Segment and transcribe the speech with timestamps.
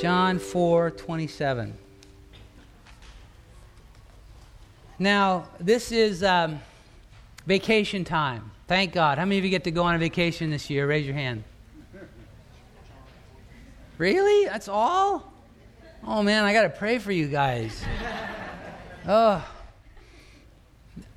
[0.00, 1.76] John 4 27.
[4.98, 6.60] Now, this is um,
[7.46, 8.50] vacation time.
[8.66, 9.18] Thank God.
[9.18, 10.86] How many of you get to go on a vacation this year?
[10.86, 11.44] Raise your hand.
[13.98, 14.46] Really?
[14.46, 15.30] That's all?
[16.06, 17.84] Oh man, I got to pray for you guys.
[19.06, 19.46] Oh.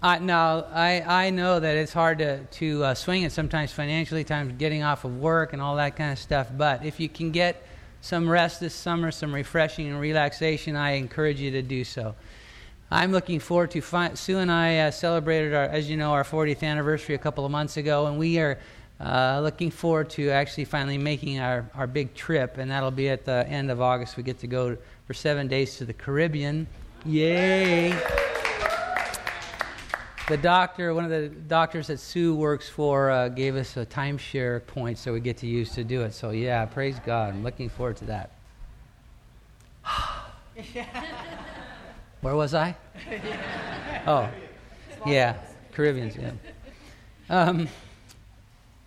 [0.01, 4.25] I, no, I, I know that it's hard to, to uh, swing it sometimes financially,
[4.25, 6.49] times getting off of work and all that kind of stuff.
[6.57, 7.65] But if you can get
[8.03, 12.15] some rest this summer, some refreshing and relaxation, I encourage you to do so.
[12.91, 16.25] I'm looking forward to fi- Sue and I uh, celebrated our, as you know, our
[16.25, 18.59] 40th anniversary a couple of months ago, and we are
[18.99, 23.23] uh, looking forward to actually finally making our, our big trip, and that'll be at
[23.23, 24.17] the end of August.
[24.17, 26.67] We get to go for seven days to the Caribbean.
[27.05, 27.97] Yay!
[30.29, 34.65] The doctor, one of the doctors that Sue works for, uh, gave us a timeshare
[34.65, 36.13] point so we get to use to do it.
[36.13, 37.33] So, yeah, praise God.
[37.33, 38.31] I'm looking forward to that.
[42.21, 42.73] Where was I?
[44.07, 44.29] Oh,
[45.05, 45.35] yeah,
[45.73, 46.31] Caribbeans, yeah.
[47.29, 47.67] Um,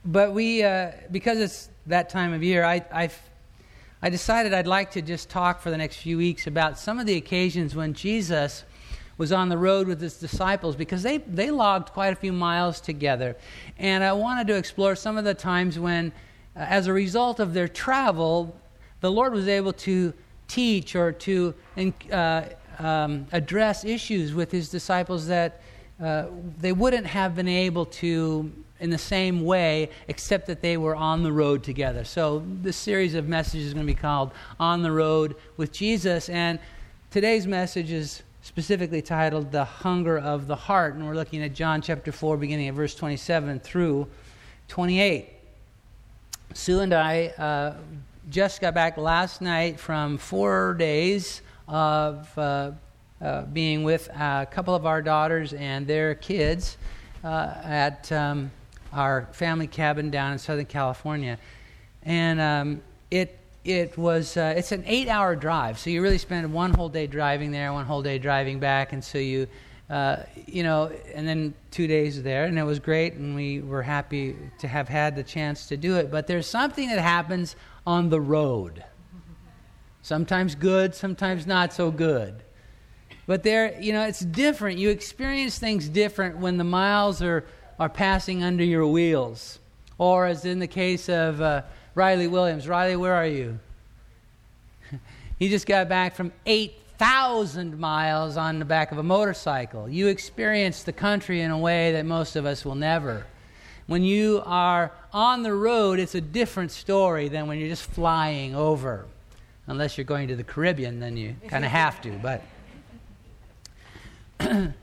[0.06, 3.20] but we, uh, because it's that time of year, I, I've,
[4.00, 7.04] I decided I'd like to just talk for the next few weeks about some of
[7.04, 8.64] the occasions when Jesus
[9.18, 12.80] was on the road with his disciples because they, they logged quite a few miles
[12.80, 13.36] together.
[13.78, 16.12] And I wanted to explore some of the times when,
[16.54, 18.54] uh, as a result of their travel,
[19.00, 20.12] the Lord was able to
[20.48, 21.54] teach or to
[22.12, 22.42] uh,
[22.78, 25.60] um, address issues with his disciples that
[26.02, 26.26] uh,
[26.58, 31.22] they wouldn't have been able to in the same way, except that they were on
[31.22, 32.04] the road together.
[32.04, 36.28] So, this series of messages is going to be called On the Road with Jesus.
[36.28, 36.58] And
[37.10, 40.94] today's message is specifically titled The Hunger of the Heart.
[40.94, 44.06] And we're looking at John chapter 4, beginning at verse 27 through
[44.68, 45.28] 28.
[46.54, 47.74] Sue and I uh,
[48.30, 52.70] just got back last night from four days of uh,
[53.20, 56.76] uh, being with a couple of our daughters and their kids
[57.24, 58.52] uh, at um,
[58.92, 61.36] our family cabin down in Southern California.
[62.04, 66.50] And um, it it was uh, it's an eight hour drive so you really spend
[66.52, 69.46] one whole day driving there one whole day driving back and so you
[69.90, 70.16] uh,
[70.46, 74.36] you know and then two days there and it was great and we were happy
[74.58, 76.10] to have had the chance to do it.
[76.10, 77.56] But there's something that happens
[77.86, 78.84] on the road.
[80.02, 82.42] Sometimes good sometimes not so good.
[83.26, 84.78] But there you know it's different.
[84.78, 87.44] You experience things different when the miles are
[87.78, 89.58] are passing under your wheels.
[89.98, 91.62] Or as in the case of uh,
[91.96, 92.68] Riley Williams.
[92.68, 93.58] Riley, where are you?
[95.38, 99.88] he just got back from 8,000 miles on the back of a motorcycle.
[99.88, 103.26] You experience the country in a way that most of us will never.
[103.86, 108.54] When you are on the road, it's a different story than when you're just flying
[108.54, 109.06] over.
[109.66, 112.10] Unless you're going to the Caribbean, then you kind of have to.
[112.10, 112.42] But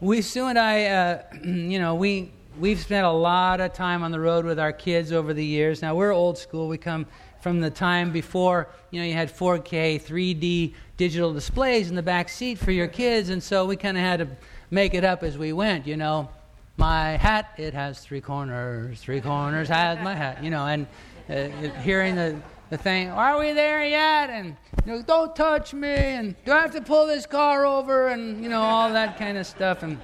[0.00, 4.10] we, Sue and I, uh, you know, we we've spent a lot of time on
[4.10, 5.82] the road with our kids over the years.
[5.82, 6.68] Now, we're old school.
[6.68, 7.06] We come
[7.40, 12.28] from the time before, you know, you had 4K, 3D digital displays in the back
[12.28, 14.28] seat for your kids, and so we kind of had to
[14.70, 16.28] make it up as we went, you know.
[16.76, 19.00] My hat, it has three corners.
[19.00, 20.86] Three corners has my hat, you know, and
[21.28, 21.48] uh,
[21.80, 22.40] hearing the,
[22.70, 24.30] the thing, are we there yet?
[24.30, 28.08] And, you know, don't touch me, and do I have to pull this car over?
[28.08, 29.82] And, you know, all that kind of stuff.
[29.82, 29.98] And,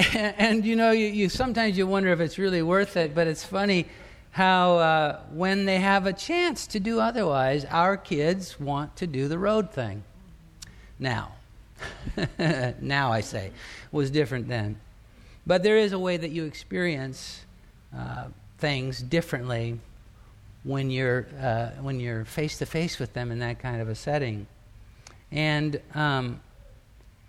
[0.14, 3.44] and you know, you, you, sometimes you wonder if it's really worth it, but it's
[3.44, 3.86] funny
[4.30, 9.28] how uh, when they have a chance to do otherwise, our kids want to do
[9.28, 10.02] the road thing.
[10.98, 11.32] Now,
[12.80, 13.50] now I say,
[13.92, 14.80] was different then.
[15.46, 17.44] But there is a way that you experience
[17.94, 18.26] uh,
[18.58, 19.80] things differently
[20.62, 23.94] when you're uh, when you're face to face with them in that kind of a
[23.94, 24.46] setting.
[25.32, 26.40] And um,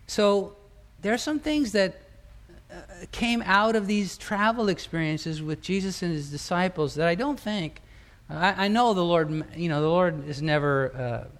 [0.08, 0.56] so
[1.02, 2.01] there are some things that
[3.12, 7.82] came out of these travel experiences with Jesus and his disciples that I don't think,
[8.29, 11.38] I, I know the Lord, you know, the Lord is never, uh,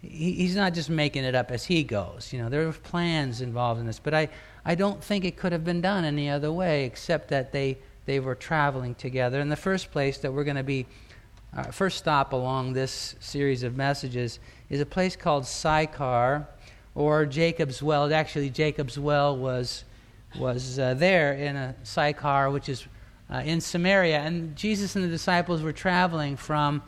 [0.00, 2.32] he, he's not just making it up as he goes.
[2.32, 4.28] You know, there are plans involved in this, but I,
[4.64, 8.20] I don't think it could have been done any other way except that they, they
[8.20, 9.40] were traveling together.
[9.40, 10.86] In the first place, that we're going to be,
[11.56, 14.38] uh, first stop along this series of messages
[14.70, 16.46] is a place called Sychar
[16.94, 18.12] or Jacob's Well.
[18.12, 19.84] Actually, Jacob's Well was
[20.38, 22.86] was uh, there in a Sychar, which is
[23.30, 24.18] uh, in Samaria.
[24.18, 26.82] And Jesus and the disciples were traveling from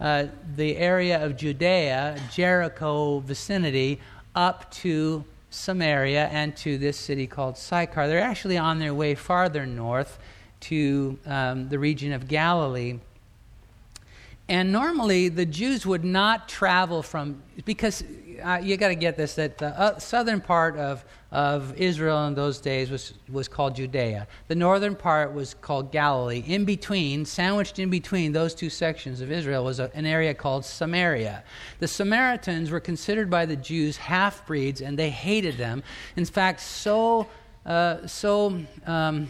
[0.00, 4.00] uh, the area of Judea, Jericho vicinity,
[4.34, 8.06] up to Samaria and to this city called Sychar.
[8.06, 10.18] They're actually on their way farther north
[10.60, 12.98] to um, the region of Galilee.
[14.48, 18.02] And normally the Jews would not travel from, because
[18.42, 22.34] uh, you got to get this, that the uh, southern part of, of Israel in
[22.34, 24.26] those days was, was called Judea.
[24.46, 26.42] The northern part was called Galilee.
[26.46, 30.64] In between, sandwiched in between those two sections of Israel, was a, an area called
[30.64, 31.44] Samaria.
[31.80, 35.82] The Samaritans were considered by the Jews half breeds, and they hated them.
[36.16, 37.26] In fact, so,
[37.66, 39.28] uh, so, um,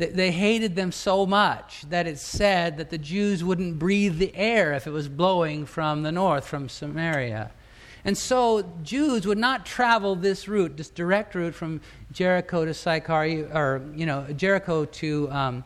[0.00, 4.72] they hated them so much that it said that the Jews wouldn't breathe the air
[4.72, 7.50] if it was blowing from the north, from Samaria.
[8.04, 11.80] And so Jews would not travel this route, this direct route from
[12.12, 15.64] Jericho to Sychar, or, you know, Jericho to, um,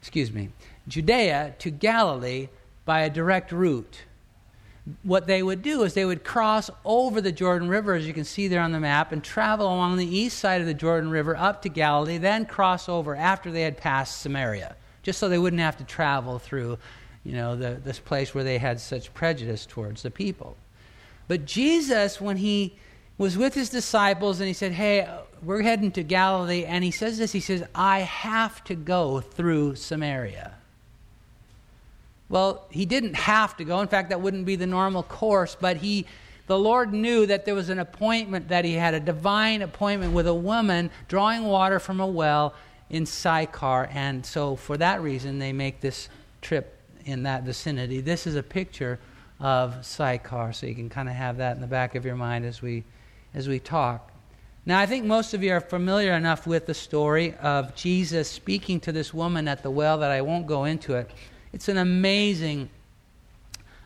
[0.00, 0.48] excuse me,
[0.88, 2.48] Judea to Galilee
[2.84, 3.98] by a direct route
[5.02, 8.24] what they would do is they would cross over the Jordan River, as you can
[8.24, 11.36] see there on the map, and travel along the east side of the Jordan River
[11.36, 15.60] up to Galilee, then cross over after they had passed Samaria, just so they wouldn't
[15.60, 16.78] have to travel through,
[17.24, 20.56] you know, the, this place where they had such prejudice towards the people.
[21.26, 22.78] But Jesus, when he
[23.18, 25.08] was with his disciples and he said, Hey,
[25.42, 29.74] we're heading to Galilee, and he says this, he says, I have to go through
[29.74, 30.54] Samaria.
[32.28, 33.80] Well, he didn't have to go.
[33.80, 36.06] In fact, that wouldn't be the normal course, but he
[36.46, 40.28] the Lord knew that there was an appointment that he had a divine appointment with
[40.28, 42.54] a woman drawing water from a well
[42.88, 46.08] in Sychar, and so for that reason they make this
[46.40, 48.00] trip in that vicinity.
[48.00, 49.00] This is a picture
[49.40, 52.44] of Sychar, so you can kind of have that in the back of your mind
[52.44, 52.84] as we
[53.34, 54.12] as we talk.
[54.64, 58.80] Now, I think most of you are familiar enough with the story of Jesus speaking
[58.80, 61.10] to this woman at the well that I won't go into it.
[61.52, 62.68] It's an amazing,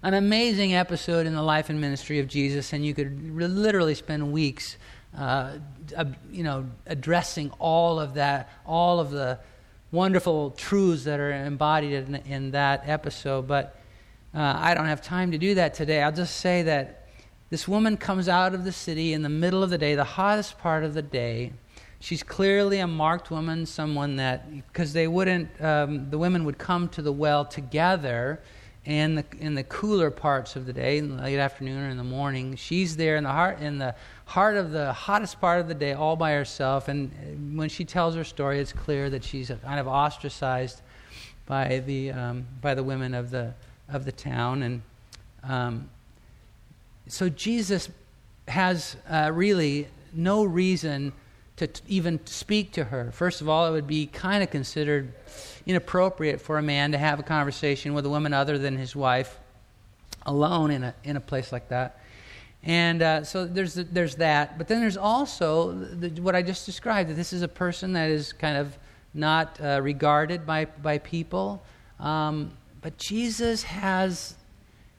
[0.03, 4.33] an amazing episode in the life and ministry of Jesus, and you could literally spend
[4.33, 4.77] weeks,
[5.17, 5.59] uh,
[5.97, 9.39] uh, you know, addressing all of that, all of the
[9.93, 13.47] wonderful truths that are embodied in, in that episode.
[13.47, 13.77] But
[14.35, 16.03] uh, I don't have time to do that today.
[16.03, 17.09] I'll just say that
[17.51, 20.59] this woman comes out of the city in the middle of the day, the hottest
[20.59, 21.53] part of the day
[22.03, 26.89] She's clearly a marked woman, someone that, because they wouldn't, um, the women would come
[26.89, 28.41] to the well together
[28.87, 31.99] in the, in the cooler parts of the day, in the late afternoon or in
[31.99, 32.57] the morning.
[32.57, 33.95] She's there in the heart, in the
[34.25, 36.89] heart of the hottest part of the day, all by herself.
[36.89, 40.81] And when she tells her story, it's clear that she's kind of ostracized
[41.45, 43.53] by the, um, by the women of the,
[43.91, 44.63] of the town.
[44.63, 44.83] And
[45.43, 45.91] um,
[47.07, 47.91] so Jesus
[48.49, 51.13] has uh, really no reason
[51.61, 53.11] to t- even speak to her.
[53.13, 55.13] First of all, it would be kind of considered
[55.67, 59.39] inappropriate for a man to have a conversation with a woman other than his wife
[60.25, 62.01] alone in a, in a place like that.
[62.63, 64.57] And uh, so there's, there's that.
[64.57, 68.09] But then there's also the, what I just described that this is a person that
[68.09, 68.79] is kind of
[69.13, 71.63] not uh, regarded by, by people.
[71.99, 74.35] Um, but Jesus has,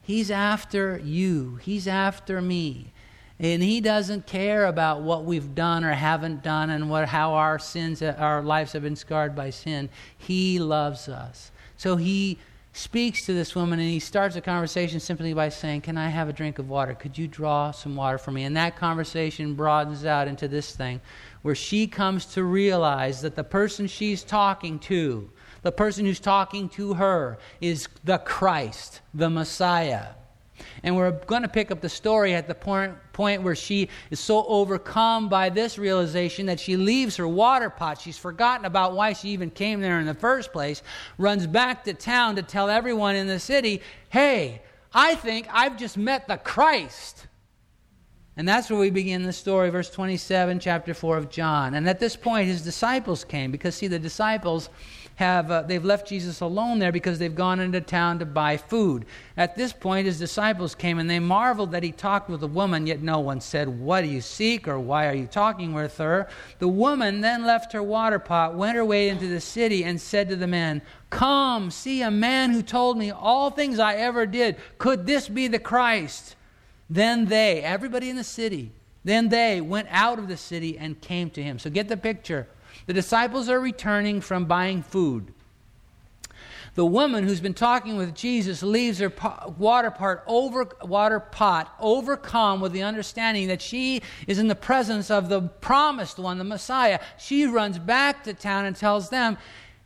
[0.04, 2.92] he's after you, he's after me.
[3.42, 7.58] And he doesn't care about what we've done or haven't done and what, how our
[7.58, 9.90] sins, our lives have been scarred by sin.
[10.16, 11.52] He loves us.
[11.76, 12.38] So he
[12.74, 16.30] speaks to this woman and he starts a conversation simply by saying, Can I have
[16.30, 16.94] a drink of water?
[16.94, 18.44] Could you draw some water for me?
[18.44, 21.02] And that conversation broadens out into this thing
[21.42, 25.28] where she comes to realize that the person she's talking to,
[25.64, 30.10] the person who's talking to her, is the Christ, the Messiah.
[30.84, 34.20] And we're going to pick up the story at the point, point where she is
[34.20, 38.02] so overcome by this realization that she leaves her water pot.
[38.02, 40.82] She's forgotten about why she even came there in the first place,
[41.18, 44.62] runs back to town to tell everyone in the city, hey,
[44.94, 47.28] I think I've just met the Christ.
[48.38, 51.74] And that's where we begin the story, verse 27, chapter 4 of John.
[51.74, 54.70] And at this point, his disciples came because, see, the disciples
[55.16, 59.06] have uh, they've left Jesus alone there because they've gone into town to buy food.
[59.36, 62.88] At this point, his disciples came and they marveled that he talked with a woman,
[62.88, 64.68] yet no one said, What do you seek?
[64.68, 66.28] or Why are you talking with her?
[66.60, 70.30] The woman then left her water pot, went her way into the city, and said
[70.30, 74.56] to the men, Come, see a man who told me all things I ever did.
[74.78, 76.36] Could this be the Christ?
[76.92, 78.74] Then they, everybody in the city,
[79.06, 81.58] then they went out of the city and came to him.
[81.58, 82.50] So get the picture.
[82.86, 85.34] The disciples are returning from buying food.
[86.76, 89.12] The woman who's been talking with Jesus leaves her
[89.58, 95.10] water pot over water pot overcome with the understanding that she is in the presence
[95.10, 97.00] of the promised one, the Messiah.
[97.18, 99.38] She runs back to town and tells them,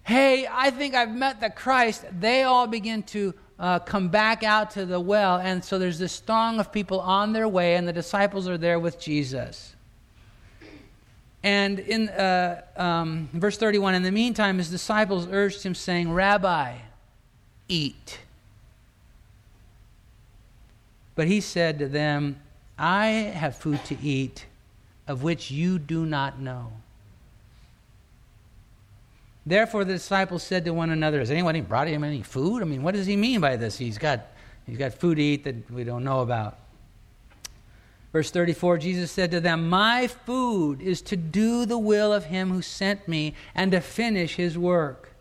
[0.06, 4.72] "Hey, I think I've met the Christ." They all begin to uh, come back out
[4.72, 7.94] to the well, and so there's this throng of people on their way, and the
[7.94, 9.76] disciples are there with Jesus.
[11.44, 16.78] And in uh, um, verse 31, in the meantime, his disciples urged him, saying, Rabbi,
[17.68, 18.20] eat.
[21.14, 22.42] But he said to them,
[22.80, 24.48] I have food to eat
[25.08, 26.72] of which you do not know.
[29.46, 32.62] Therefore the disciples said to one another, Has anyone brought him any food?
[32.62, 33.78] I mean, what does he mean by this?
[33.78, 34.28] He's got,
[34.66, 36.58] he's got food to eat that we don't know about.
[38.12, 42.50] Verse 34 Jesus said to them, My food is to do the will of him
[42.50, 45.12] who sent me and to finish his work.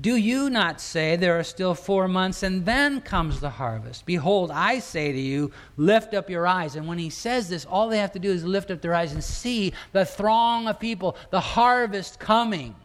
[0.00, 4.06] Do you not say, There are still four months, and then comes the harvest?
[4.06, 6.76] Behold, I say to you, lift up your eyes.
[6.76, 9.12] And when he says this, all they have to do is lift up their eyes
[9.12, 12.76] and see the throng of people, the harvest coming.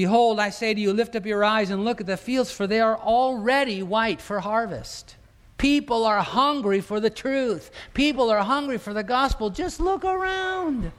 [0.00, 2.66] Behold, I say to you, lift up your eyes and look at the fields, for
[2.66, 5.16] they are already white for harvest.
[5.58, 7.70] People are hungry for the truth.
[7.92, 9.50] People are hungry for the gospel.
[9.50, 10.90] Just look around.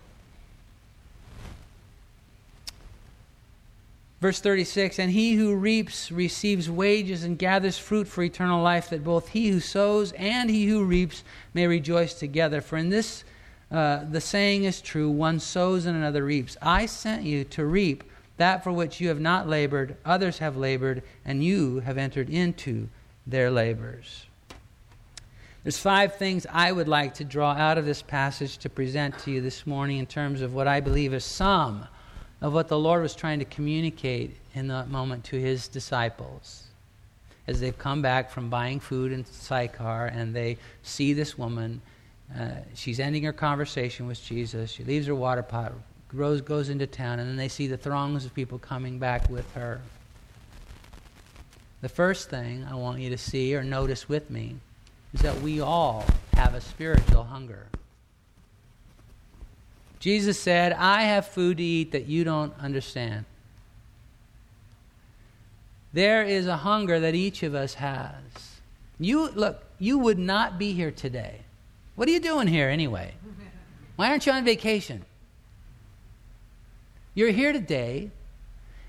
[4.20, 9.04] Verse 36 And he who reaps receives wages and gathers fruit for eternal life, that
[9.04, 11.24] both he who sows and he who reaps
[11.56, 12.62] may rejoice together.
[12.62, 13.24] For in this
[13.72, 16.56] uh, the saying is true one sows and another reaps.
[16.62, 18.04] I sent you to reap
[18.42, 22.90] that for which you have not labored, others have labored, and you have entered into
[23.28, 24.26] their labors.
[25.64, 29.32] There's five things I would like to draw out of this passage to present to
[29.32, 31.88] you this morning in terms of what I believe is some
[32.42, 36.64] of what the Lord was trying to communicate in that moment to his disciples.
[37.46, 41.80] As they've come back from buying food in Sychar and they see this woman,
[42.36, 44.72] uh, she's ending her conversation with Jesus.
[44.72, 45.74] She leaves her water pot,
[46.16, 49.52] goes, goes into town, and then they see the throngs of people coming back with
[49.54, 49.82] her.
[51.82, 54.56] The first thing I want you to see or notice with me
[55.14, 57.66] is that we all have a spiritual hunger.
[60.00, 63.26] Jesus said, I have food to eat that you don't understand.
[65.94, 68.16] There is a hunger that each of us has.
[69.00, 71.42] You look, you would not be here today.
[71.96, 73.14] What are you doing here anyway?
[73.96, 75.06] Why aren't you on vacation?
[77.14, 78.12] You're here today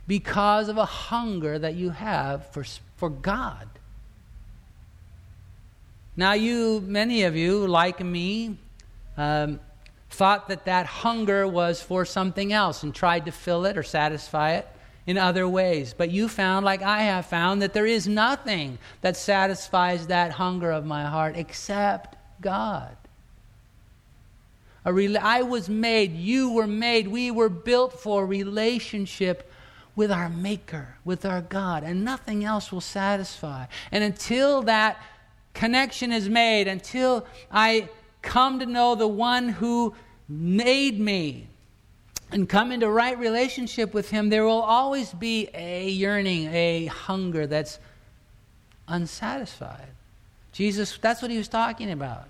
[0.07, 2.65] because of a hunger that you have for,
[2.97, 3.69] for God.
[6.17, 8.59] Now, you, many of you, like me,
[9.17, 9.61] um,
[10.11, 14.53] thought that that hunger was for something else and tried to fill it or satisfy
[14.53, 14.69] it
[15.07, 15.95] in other ways.
[15.97, 20.71] But you found, like I have found, that there is nothing that satisfies that hunger
[20.71, 22.97] of my heart except God.
[24.85, 29.51] Re- I was made, you were made, we were built for relationship
[29.95, 33.67] with our Maker, with our God, and nothing else will satisfy.
[33.91, 35.01] And until that
[35.55, 37.89] connection is made, until I
[38.23, 39.95] come to know the one who
[40.29, 41.47] made me
[42.31, 47.47] and come into right relationship with him, there will always be a yearning, a hunger
[47.47, 47.79] that's
[48.89, 49.89] unsatisfied.
[50.53, 52.29] Jesus, that's what he was talking about.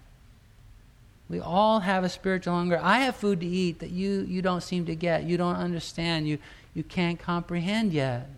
[1.29, 2.79] We all have a spiritual hunger.
[2.83, 5.25] I have food to eat that you, you don't seem to get.
[5.25, 6.29] You don't understand.
[6.29, 6.39] You,
[6.75, 8.29] you can't comprehend yet,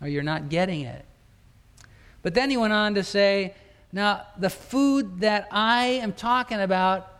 [0.00, 1.04] or you're not getting it.
[2.22, 3.54] But then he went on to say,
[3.92, 7.10] now, the food that I am talking about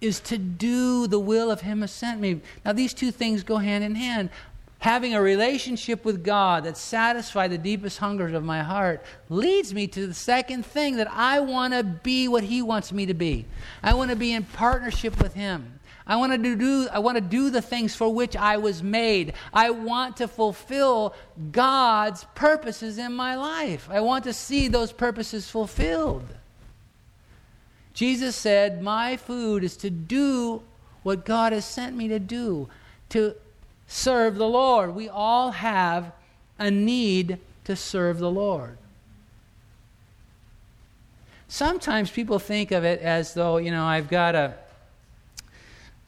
[0.00, 2.40] is to do the will of Him who sent me.
[2.64, 4.30] Now, these two things go hand in hand.
[4.82, 9.86] Having a relationship with God that satisfies the deepest hungers of my heart leads me
[9.86, 13.44] to the second thing that I want to be what He wants me to be.
[13.80, 15.78] I want to be in partnership with Him.
[16.04, 19.34] I want to do I want to do the things for which I was made.
[19.54, 21.14] I want to fulfill
[21.52, 23.88] God's purposes in my life.
[23.88, 26.26] I want to see those purposes fulfilled.
[27.94, 30.64] Jesus said, "My food is to do
[31.04, 32.68] what God has sent me to do,
[33.10, 33.36] to
[33.92, 36.12] serve the Lord." We all have
[36.58, 38.78] a need to serve the Lord.
[41.48, 44.54] Sometimes people think of it as though, you know, I've got a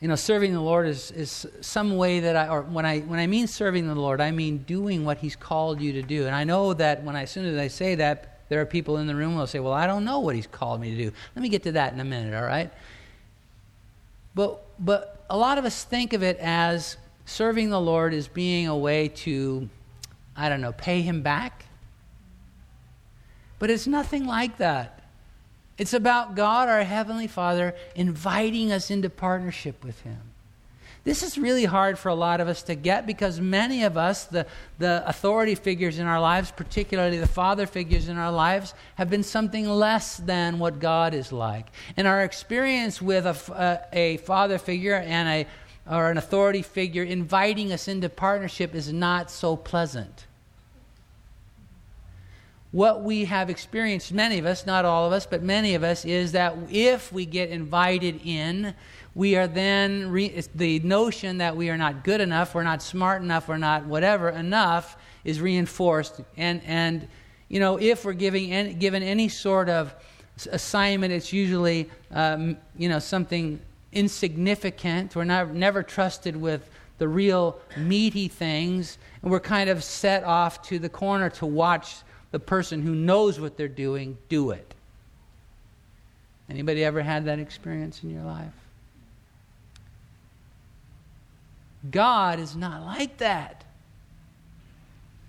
[0.05, 3.19] you know, serving the Lord is, is some way that I, or when I, when
[3.19, 6.27] I mean serving the Lord, I mean doing what He's called you to do.
[6.27, 8.99] And I know that when I, as soon as I say that, there are people
[8.99, 10.97] in the room who will say, well, I don't know what He's called me to
[11.05, 11.13] do.
[11.35, 12.71] Let me get to that in a minute, all right?
[14.35, 18.69] But, but a lot of us think of it as serving the Lord as being
[18.69, 19.69] a way to,
[20.37, 21.67] I don't know, pay Him back.
[23.59, 25.01] But it's nothing like that.
[25.79, 30.21] It's about God, our Heavenly Father, inviting us into partnership with Him.
[31.05, 34.25] This is really hard for a lot of us to get because many of us,
[34.25, 34.47] the,
[34.79, 39.23] the authority figures in our lives, particularly the father figures in our lives, have been
[39.23, 41.67] something less than what God is like.
[41.99, 43.37] And our experience with a,
[43.93, 45.47] a, a father figure and a,
[45.91, 50.27] or an authority figure inviting us into partnership is not so pleasant.
[52.75, 56.05] what we have experienced, many of us, not all of us, but many of us,
[56.05, 58.75] is that if we get invited in,
[59.15, 63.23] we are then, re- the notion that we are not good enough, we're not smart
[63.23, 66.21] enough, we're not whatever enough is reinforced.
[66.37, 67.07] And, and
[67.49, 69.95] you know, if we're giving any, given any sort of
[70.51, 73.61] assignment, it's usually, um, you know, something
[73.95, 75.15] insignificant.
[75.17, 78.99] We're not, never trusted with the real meaty things.
[79.23, 81.97] And we're kind of set off to the corner to watch
[82.31, 84.75] the person who knows what they're doing do it.
[86.49, 88.53] Anybody ever had that experience in your life?
[91.91, 93.65] God is not like that.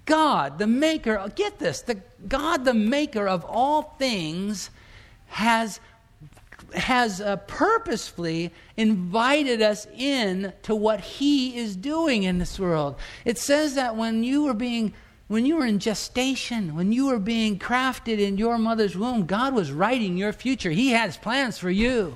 [0.06, 4.70] God, the maker, get this, the God the maker of all things
[5.28, 5.80] has
[6.74, 12.96] has uh, purposefully invited us in to what he is doing in this world.
[13.24, 14.94] It says that when you were being
[15.28, 19.56] when you were in gestation, when you were being crafted in your mother's womb, God
[19.56, 20.70] was writing your future.
[20.70, 22.16] He has plans for you.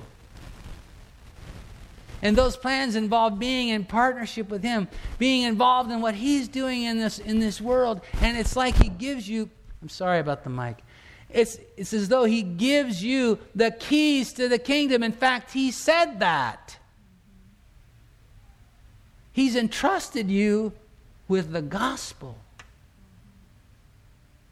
[2.22, 4.88] And those plans involve being in partnership with Him,
[5.18, 8.02] being involved in what He's doing in this, in this world.
[8.20, 9.50] And it's like He gives you,
[9.82, 10.84] I'm sorry about the mic.
[11.32, 15.02] It's, it's as though He gives you the keys to the kingdom.
[15.02, 16.78] In fact, He said that.
[19.32, 20.72] He's entrusted you
[21.28, 22.36] with the gospel.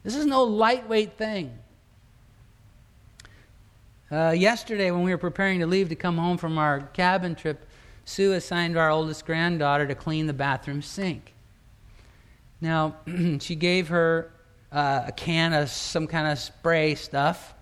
[0.04, 1.58] This is no lightweight thing.
[4.10, 7.66] Uh, yesterday, when we were preparing to leave to come home from our cabin trip,
[8.06, 11.34] Sue assigned our oldest granddaughter to clean the bathroom sink.
[12.60, 12.96] Now,
[13.40, 14.30] she gave her
[14.72, 17.54] uh, a can of some kind of spray stuff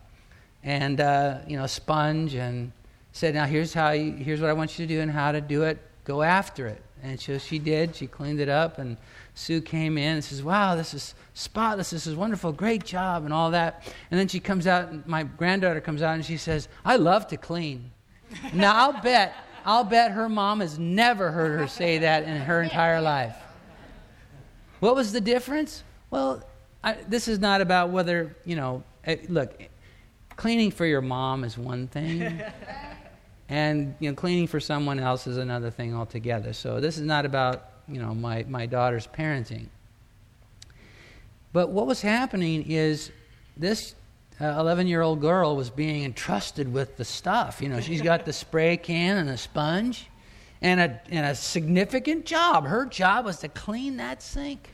[0.63, 2.73] and, uh, you know, a sponge and
[3.13, 5.41] said, now here's, how you, here's what I want you to do and how to
[5.41, 5.79] do it.
[6.05, 6.83] Go after it.
[7.03, 7.95] And so she did.
[7.95, 8.97] She cleaned it up and
[9.37, 11.91] Sue came in and says, Wow, this is spotless.
[11.91, 12.53] This is wonderful.
[12.53, 13.87] Great job, and all that.
[14.11, 17.29] And then she comes out, and my granddaughter comes out, and she says, I love
[17.29, 17.91] to clean.
[18.55, 19.35] now, I'll bet,
[19.67, 23.37] I'll bet her mom has never heard her say that in her entire life.
[24.81, 25.85] What was the difference?
[26.11, 26.43] Well,
[26.83, 29.61] I, this is not about whether, you know, eh, look,
[30.37, 32.41] cleaning for your mom is one thing.
[33.49, 37.25] and you know cleaning for someone else is another thing altogether so this is not
[37.25, 39.67] about you know, my, my daughter's parenting.
[41.53, 43.11] But what was happening is
[43.57, 43.95] this
[44.41, 47.63] 11 uh, year old girl was being entrusted with the stuff.
[47.63, 50.09] You know, she's got the spray can and a sponge
[50.61, 52.67] and a, and a significant job.
[52.67, 54.71] Her job was to clean that sink.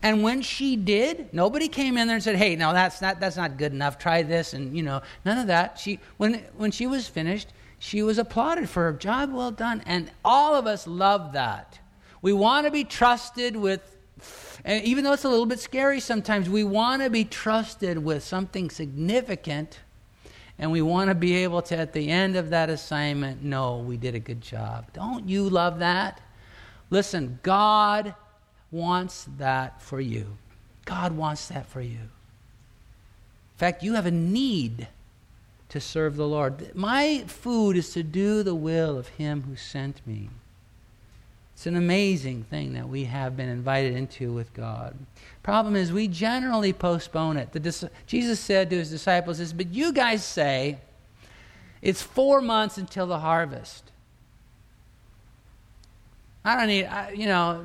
[0.00, 3.36] And when she did, nobody came in there and said, "Hey, no, that's not that's
[3.36, 3.98] not good enough.
[3.98, 5.78] Try this." And you know, none of that.
[5.78, 10.10] She when when she was finished, she was applauded for her job well done, and
[10.24, 11.80] all of us loved that.
[12.22, 13.96] We want to be trusted with,
[14.64, 18.22] and even though it's a little bit scary sometimes, we want to be trusted with
[18.22, 19.80] something significant.
[20.58, 23.96] And we want to be able to, at the end of that assignment, know we
[23.96, 24.92] did a good job.
[24.92, 26.20] Don't you love that?
[26.88, 28.14] Listen, God
[28.72, 30.36] wants that for you.
[30.84, 31.98] God wants that for you.
[31.98, 34.88] In fact, you have a need
[35.68, 36.74] to serve the Lord.
[36.74, 40.30] My food is to do the will of Him who sent me.
[41.54, 44.96] It's an amazing thing that we have been invited into with God.
[45.44, 47.52] Problem is, we generally postpone it.
[47.52, 50.78] The, Jesus said to his disciples, "Is but you guys say
[51.80, 53.90] it's four months until the harvest.
[56.44, 57.64] I don't need, I, you know,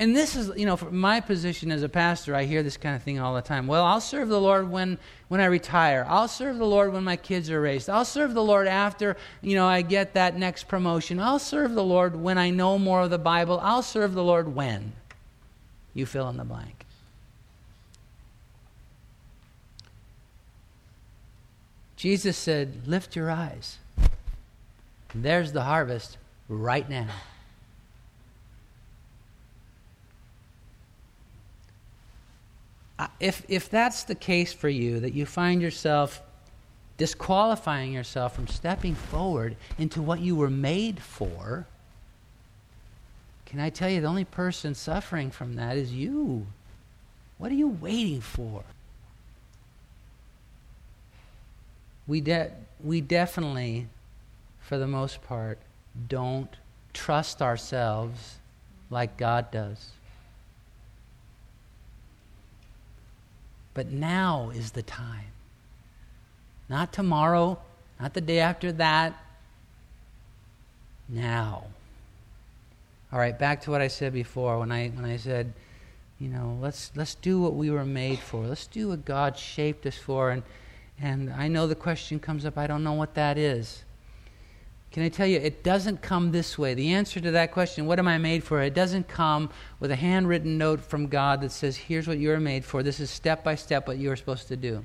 [0.00, 2.96] and this is, you know, from my position as a pastor, I hear this kind
[2.96, 3.66] of thing all the time.
[3.66, 4.96] Well, I'll serve the Lord when,
[5.28, 6.06] when I retire.
[6.08, 7.90] I'll serve the Lord when my kids are raised.
[7.90, 11.20] I'll serve the Lord after, you know, I get that next promotion.
[11.20, 13.60] I'll serve the Lord when I know more of the Bible.
[13.62, 14.94] I'll serve the Lord when.
[15.92, 16.86] You fill in the blank.
[21.96, 23.76] Jesus said, Lift your eyes.
[25.14, 26.16] There's the harvest
[26.48, 27.10] right now.
[33.18, 36.22] If, if that's the case for you, that you find yourself
[36.96, 41.66] disqualifying yourself from stepping forward into what you were made for,
[43.46, 46.46] can I tell you the only person suffering from that is you?
[47.38, 48.62] What are you waiting for?
[52.06, 52.52] We, de-
[52.84, 53.88] we definitely,
[54.60, 55.58] for the most part,
[56.08, 56.50] don't
[56.92, 58.36] trust ourselves
[58.90, 59.90] like God does.
[63.74, 65.26] But now is the time.
[66.68, 67.58] Not tomorrow,
[68.00, 69.14] not the day after that.
[71.08, 71.64] Now.
[73.12, 75.52] All right, back to what I said before when I, when I said,
[76.20, 78.46] you know, let's let's do what we were made for.
[78.46, 80.30] Let's do what God shaped us for.
[80.30, 80.42] And
[81.00, 83.84] and I know the question comes up, I don't know what that is.
[84.92, 86.74] Can I tell you, it doesn't come this way.
[86.74, 88.60] The answer to that question, what am I made for?
[88.60, 92.64] It doesn't come with a handwritten note from God that says, here's what you're made
[92.64, 92.82] for.
[92.82, 94.84] This is step by step what you're supposed to do.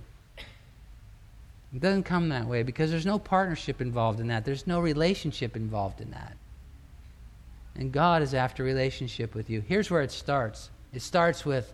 [1.74, 5.56] It doesn't come that way because there's no partnership involved in that, there's no relationship
[5.56, 6.38] involved in that.
[7.76, 9.62] And God is after relationship with you.
[9.62, 11.74] Here's where it starts it starts with,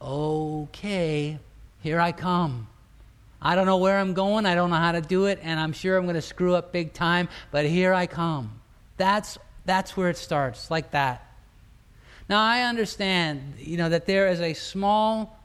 [0.00, 1.38] okay,
[1.82, 2.68] here I come.
[3.44, 5.74] I don't know where I'm going, I don't know how to do it, and I'm
[5.74, 8.60] sure I'm going to screw up big time, but here I come.
[8.96, 11.30] That's, that's where it starts, like that.
[12.26, 15.38] Now, I understand, you know, that there is a small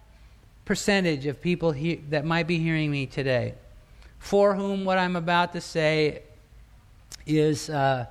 [0.64, 3.56] percentage of people he- that might be hearing me today
[4.18, 6.22] for whom what I'm about to say
[7.26, 8.06] is, uh,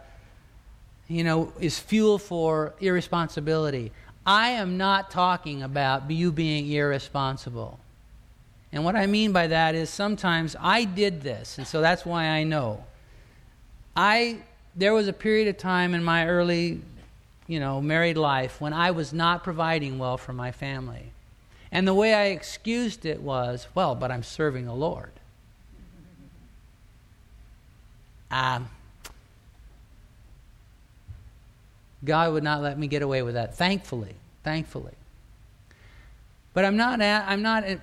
[1.07, 3.93] you know, is fuel for irresponsibility.
[4.27, 7.79] I am not talking about you being irresponsible.
[8.73, 12.27] And what I mean by that is sometimes I did this, and so that's why
[12.27, 12.85] I know.
[13.97, 14.39] I
[14.77, 16.81] there was a period of time in my early,
[17.49, 21.13] you know, married life when I was not providing well for my family.
[21.73, 25.11] And the way I excused it was, well, but I'm serving the Lord.
[28.31, 28.71] Um,
[32.05, 34.15] God would not let me get away with that, thankfully.
[34.45, 34.93] Thankfully.
[36.55, 37.81] But I'm not at, I'm not at,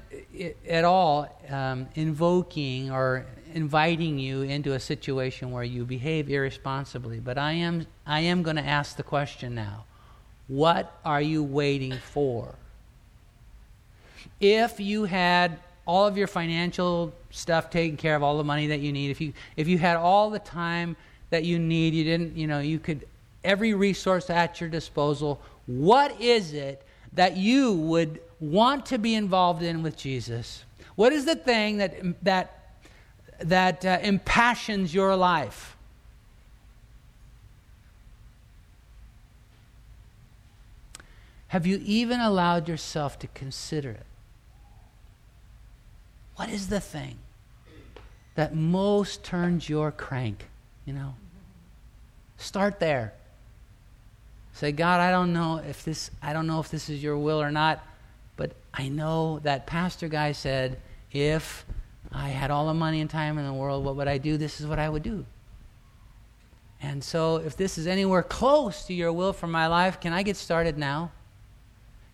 [0.68, 7.20] at all um, invoking or inviting you into a situation where you behave irresponsibly.
[7.20, 9.86] But I am, I am going to ask the question now
[10.48, 12.54] what are you waiting for?
[14.40, 18.80] If you had all of your financial stuff taken care of, all the money that
[18.80, 20.96] you need, if you, if you had all the time
[21.30, 23.08] that you need, you didn't, you know, you could,
[23.44, 29.64] every resource at your disposal, what is it that you would want to be involved
[29.64, 30.64] in with Jesus?
[30.96, 32.76] What is the thing that, that,
[33.40, 35.76] that uh, impassions your life?
[41.50, 44.06] Have you even allowed yourself to consider it?
[46.36, 47.18] What is the thing
[48.36, 50.48] that most turns your crank?
[50.86, 51.16] You know?
[52.38, 53.14] Start there.
[54.54, 57.42] Say, God, I don't know if this I don't know if this is your will
[57.42, 57.86] or not,
[58.38, 60.80] but I know that pastor guy said,
[61.12, 61.66] if
[62.12, 64.38] I had all the money and time in the world, what would I do?
[64.38, 65.26] This is what I would do.
[66.82, 70.24] And so if this is anywhere close to your will for my life, can I
[70.24, 71.12] get started now?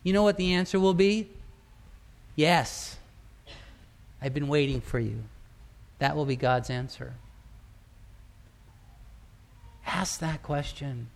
[0.03, 1.29] You know what the answer will be?
[2.35, 2.97] Yes.
[4.21, 5.23] I've been waiting for you.
[5.99, 7.13] That will be God's answer.
[9.85, 11.09] Ask that question.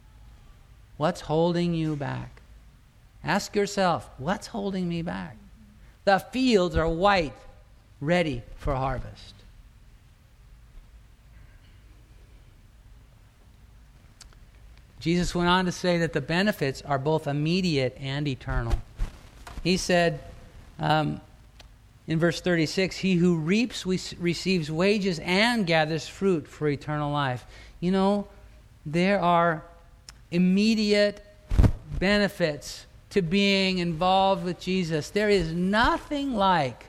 [0.97, 2.41] What's holding you back?
[3.25, 5.35] Ask yourself, what's holding me back?
[6.03, 7.33] The fields are white,
[7.99, 9.33] ready for harvest.
[14.99, 18.73] Jesus went on to say that the benefits are both immediate and eternal.
[19.63, 20.19] He said,
[20.79, 21.19] um,
[22.07, 27.45] in verse 36 He who reaps receives wages and gathers fruit for eternal life.
[27.79, 28.27] You know,
[28.85, 29.63] there are
[30.31, 31.25] immediate
[31.99, 35.09] benefits to being involved with Jesus.
[35.09, 36.85] There is nothing like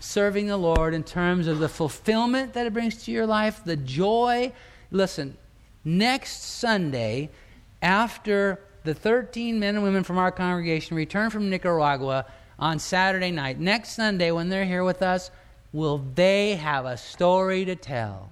[0.00, 3.76] serving the Lord in terms of the fulfillment that it brings to your life, the
[3.76, 4.52] joy.
[4.90, 5.36] Listen,
[5.84, 7.30] next Sunday,
[7.80, 12.26] after the 13 men and women from our congregation return from Nicaragua,
[12.58, 13.58] on Saturday night.
[13.58, 15.30] Next Sunday, when they're here with us,
[15.72, 18.28] will they have a story to tell?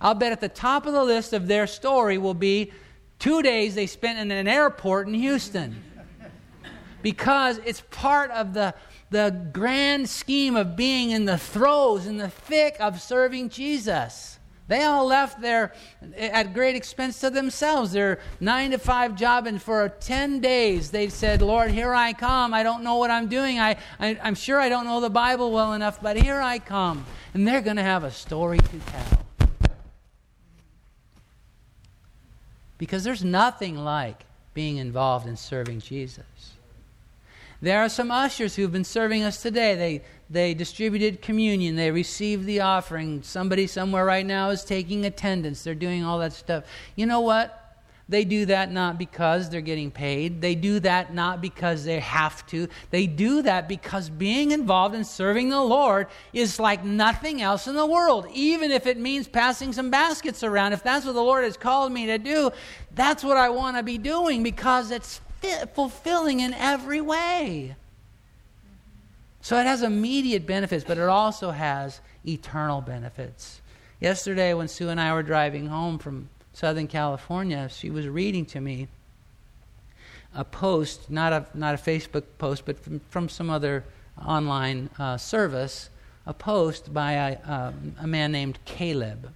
[0.00, 2.72] I'll bet at the top of the list of their story will be
[3.22, 5.80] two days they spent in an airport in Houston.
[7.02, 8.74] Because it's part of the,
[9.10, 14.40] the grand scheme of being in the throes, in the thick of serving Jesus.
[14.66, 15.72] They all left there
[16.16, 17.92] at great expense to themselves.
[17.92, 22.52] Their nine to five job, and for 10 days they said, Lord, here I come.
[22.54, 23.60] I don't know what I'm doing.
[23.60, 27.04] I, I, am sure I don't know the Bible well enough, but here I come.
[27.34, 29.26] And they're going to have a story to tell.
[32.82, 36.24] Because there's nothing like being involved in serving Jesus.
[37.60, 39.76] There are some ushers who've been serving us today.
[39.76, 41.76] They, they distributed communion.
[41.76, 43.22] They received the offering.
[43.22, 45.62] Somebody somewhere right now is taking attendance.
[45.62, 46.64] They're doing all that stuff.
[46.96, 47.61] You know what?
[48.12, 50.42] They do that not because they're getting paid.
[50.42, 52.68] They do that not because they have to.
[52.90, 57.74] They do that because being involved in serving the Lord is like nothing else in
[57.74, 58.26] the world.
[58.34, 61.90] Even if it means passing some baskets around, if that's what the Lord has called
[61.90, 62.50] me to do,
[62.94, 67.76] that's what I want to be doing because it's fi- fulfilling in every way.
[69.40, 73.62] So it has immediate benefits, but it also has eternal benefits.
[74.00, 78.60] Yesterday, when Sue and I were driving home from Southern California, she was reading to
[78.60, 78.88] me
[80.34, 83.84] a post, not a, not a Facebook post, but from, from some other
[84.24, 85.90] online uh, service,
[86.26, 89.30] a post by a, uh, a man named Caleb.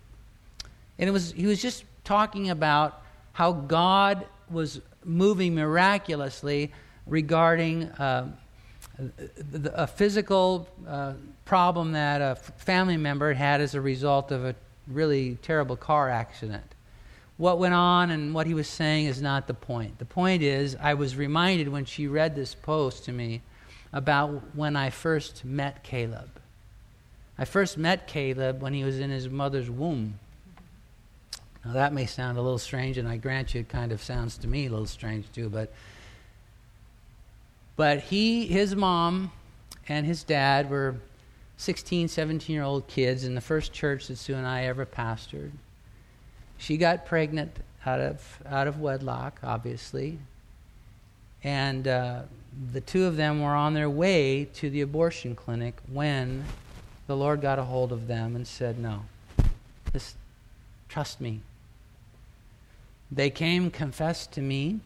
[0.99, 3.03] And it was, he was just talking about
[3.33, 6.73] how God was moving miraculously
[7.07, 8.31] regarding uh,
[9.75, 11.13] a physical uh,
[11.45, 14.55] problem that a family member had as a result of a
[14.89, 16.76] really terrible car accident.
[17.37, 19.99] What went on and what he was saying is not the point.
[19.99, 23.43] The point is, I was reminded when she read this post to me
[23.93, 26.31] about when I first met Caleb.
[27.39, 30.19] I first met Caleb when he was in his mother's womb.
[31.65, 34.39] Now, that may sound a little strange, and I grant you it kind of sounds
[34.39, 35.73] to me a little strange too, but
[37.75, 39.31] but he, his mom,
[39.87, 40.97] and his dad were
[41.59, 45.53] 16, 17 year old kids in the first church that Sue and I ever pastored.
[46.59, 50.19] She got pregnant out of, out of wedlock, obviously.
[51.45, 52.23] And uh,
[52.73, 56.45] the two of them were on their way to the abortion clinic when
[57.07, 59.03] the Lord got a hold of them and said, No,
[59.93, 60.17] just
[60.89, 61.41] trust me.
[63.13, 64.81] They came, confessed to me.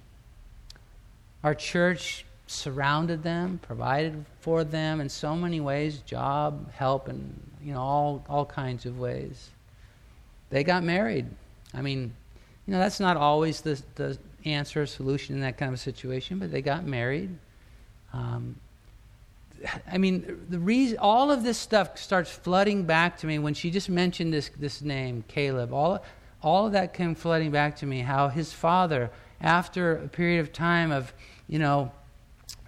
[1.43, 7.73] Our church surrounded them, provided for them in so many ways job, help, and you
[7.73, 9.49] know, all, all kinds of ways.
[10.51, 11.27] They got married.
[11.75, 12.13] I mean,
[12.67, 16.39] you know, that's not always the, the answer or solution in that kind of situation,
[16.39, 17.31] but they got married.
[18.13, 18.57] Um,
[19.91, 23.71] I mean, the reason all of this stuff starts flooding back to me when she
[23.71, 25.73] just mentioned this this name, Caleb.
[25.73, 26.03] All
[26.43, 28.01] all of that came flooding back to me.
[28.01, 31.13] How his father, after a period of time of,
[31.47, 31.93] you know,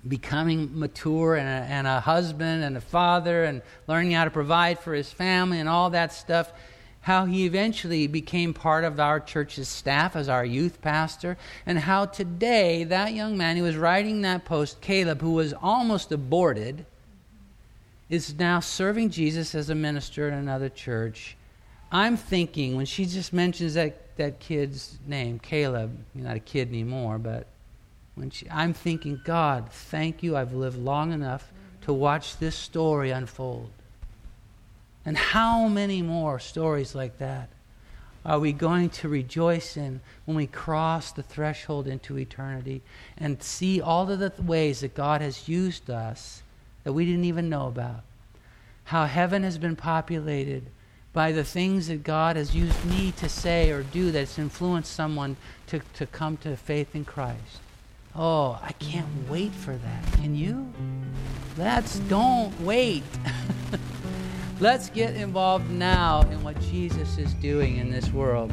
[0.07, 4.79] becoming mature and a, and a husband and a father and learning how to provide
[4.79, 6.53] for his family and all that stuff,
[7.03, 11.37] how he eventually became part of our church's staff as our youth pastor,
[11.67, 16.13] and how today that young man who was writing that post, Caleb, who was almost
[16.13, 16.87] aborted,
[18.09, 21.37] is now serving Jesus as a minister in another church.
[21.91, 27.19] I'm thinking, when she just mentions that, that kid's name, Caleb, not a kid anymore,
[27.19, 27.47] but
[28.15, 30.37] when she, I'm thinking, God, thank you.
[30.37, 31.51] I've lived long enough
[31.83, 33.71] to watch this story unfold.
[35.05, 37.49] And how many more stories like that
[38.25, 42.83] are we going to rejoice in when we cross the threshold into eternity
[43.19, 46.43] and see all of the ways that God has used us
[46.85, 48.03] that we didn't even know about?
[48.85, 50.67] How heaven has been populated
[51.13, 55.37] by the things that God has used me to say or do that's influenced someone
[55.67, 57.61] to, to come to faith in Christ.
[58.15, 60.13] Oh, I can't wait for that.
[60.15, 60.73] Can you?
[61.57, 63.05] Let's don't wait.
[64.63, 68.53] Let's get involved now in what Jesus is doing in this world.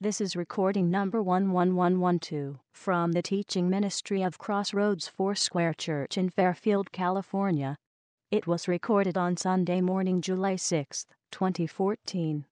[0.00, 6.90] This is recording number 11112 from the teaching ministry of Crossroads Foursquare Church in Fairfield,
[6.90, 7.76] California.
[8.32, 11.06] It was recorded on Sunday morning, July 6th.
[11.30, 12.44] 2014.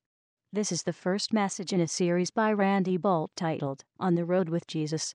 [0.57, 4.49] This is the first message in a series by Randy Boldt titled On the Road
[4.49, 5.15] with Jesus.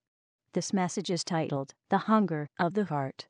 [0.54, 3.25] This message is titled The Hunger of the Heart.